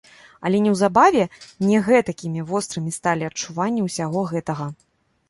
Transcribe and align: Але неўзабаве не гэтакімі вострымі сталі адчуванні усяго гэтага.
Але 0.49 0.59
неўзабаве 0.67 1.25
не 1.71 1.77
гэтакімі 1.89 2.39
вострымі 2.53 2.95
сталі 2.97 3.29
адчуванні 3.29 3.85
усяго 3.89 4.25
гэтага. 4.33 4.65